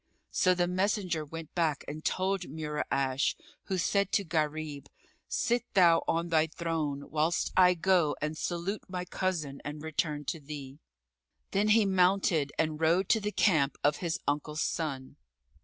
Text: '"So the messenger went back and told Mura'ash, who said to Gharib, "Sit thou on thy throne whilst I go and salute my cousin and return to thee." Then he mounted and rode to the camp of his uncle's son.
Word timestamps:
'"So 0.31 0.55
the 0.55 0.65
messenger 0.67 1.23
went 1.23 1.53
back 1.53 1.85
and 1.87 2.03
told 2.03 2.45
Mura'ash, 2.49 3.35
who 3.65 3.77
said 3.77 4.11
to 4.13 4.23
Gharib, 4.23 4.87
"Sit 5.27 5.63
thou 5.75 6.03
on 6.07 6.29
thy 6.29 6.47
throne 6.47 7.11
whilst 7.11 7.51
I 7.55 7.75
go 7.75 8.15
and 8.19 8.35
salute 8.35 8.81
my 8.89 9.05
cousin 9.05 9.61
and 9.63 9.83
return 9.83 10.25
to 10.25 10.39
thee." 10.39 10.79
Then 11.51 11.67
he 11.67 11.85
mounted 11.85 12.51
and 12.57 12.81
rode 12.81 13.09
to 13.09 13.19
the 13.19 13.31
camp 13.31 13.77
of 13.83 13.97
his 13.97 14.19
uncle's 14.27 14.63
son. 14.63 15.17